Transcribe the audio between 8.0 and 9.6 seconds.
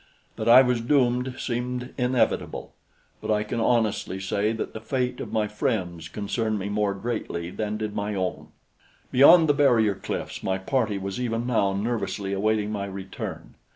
own. Beyond the